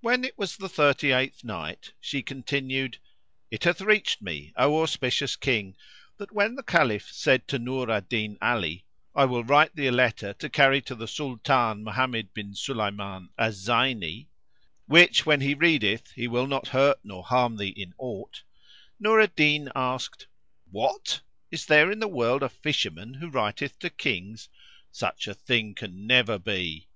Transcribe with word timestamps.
When 0.00 0.24
it 0.24 0.38
was 0.38 0.56
the 0.56 0.70
Thirty 0.70 1.12
eighth 1.12 1.44
Night, 1.44 1.92
She 2.00 2.22
continued, 2.22 2.96
It 3.50 3.64
hath 3.64 3.82
reached 3.82 4.22
me, 4.22 4.54
O 4.56 4.80
auspicious 4.80 5.36
King, 5.36 5.76
that 6.16 6.32
when 6.32 6.54
the 6.54 6.62
Caliph 6.62 7.12
said 7.12 7.46
to 7.48 7.58
Nur 7.58 7.90
al 7.90 8.00
Din 8.00 8.38
Ali, 8.40 8.86
"I 9.14 9.26
will 9.26 9.44
write 9.44 9.76
thee 9.76 9.88
a 9.88 9.92
letter 9.92 10.32
to 10.32 10.48
carry 10.48 10.80
to 10.80 10.94
the 10.94 11.06
Sultan 11.06 11.84
Mohammed 11.84 12.32
bin 12.32 12.54
Sulayman 12.54 13.28
al 13.36 13.50
Zayni, 13.52 14.28
which 14.86 15.26
when 15.26 15.42
he 15.42 15.52
readeth, 15.52 16.12
he 16.12 16.26
will 16.26 16.46
not 16.46 16.68
hurt 16.68 17.00
nor 17.04 17.22
harm 17.22 17.58
thee 17.58 17.68
in 17.76 17.92
aught," 17.98 18.44
Nur 18.98 19.20
al 19.20 19.26
Din 19.36 19.70
asked 19.76 20.26
"What! 20.70 21.20
is 21.50 21.66
there 21.66 21.90
in 21.92 21.98
the 21.98 22.08
world 22.08 22.42
a 22.42 22.48
fisherman 22.48 23.12
who 23.12 23.28
writeth 23.28 23.78
to 23.80 23.90
Kings? 23.90 24.48
Such 24.90 25.28
a 25.28 25.34
thing 25.34 25.74
can 25.74 26.06
never 26.06 26.38
be!" 26.38 26.88